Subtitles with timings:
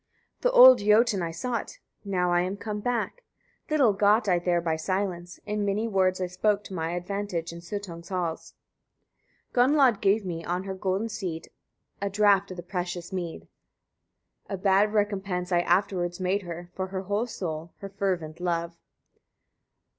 [0.41, 0.41] 105.
[0.41, 3.23] The old Jotun I sought; now I am come back:
[3.69, 7.59] little got I there by silence; in many words I spoke to my advantage in
[7.61, 8.55] Suttung's halls.
[9.53, 9.53] 106.
[9.53, 11.49] Gunnlod gave me, on her golden seat,
[12.01, 13.47] a draught of the precious mead;
[14.49, 18.79] a bad recompense I afterwards made her, for her whole soul, her fervent love.